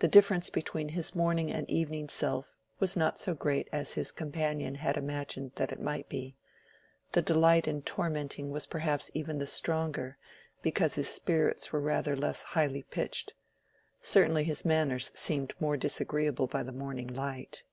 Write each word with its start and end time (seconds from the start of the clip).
The 0.00 0.06
difference 0.06 0.50
between 0.50 0.90
his 0.90 1.14
morning 1.14 1.50
and 1.50 1.66
evening 1.70 2.10
self 2.10 2.52
was 2.78 2.94
not 2.94 3.18
so 3.18 3.32
great 3.32 3.70
as 3.72 3.94
his 3.94 4.12
companion 4.12 4.74
had 4.74 4.98
imagined 4.98 5.52
that 5.54 5.72
it 5.72 5.80
might 5.80 6.10
be; 6.10 6.36
the 7.12 7.22
delight 7.22 7.66
in 7.66 7.80
tormenting 7.80 8.50
was 8.50 8.66
perhaps 8.66 9.10
even 9.14 9.38
the 9.38 9.46
stronger 9.46 10.18
because 10.60 10.96
his 10.96 11.08
spirits 11.08 11.72
were 11.72 11.80
rather 11.80 12.14
less 12.14 12.42
highly 12.52 12.82
pitched. 12.82 13.32
Certainly 14.02 14.44
his 14.44 14.66
manners 14.66 15.10
seemed 15.14 15.54
more 15.58 15.78
disagreeable 15.78 16.48
by 16.48 16.62
the 16.62 16.70
morning 16.70 17.08
light. 17.08 17.64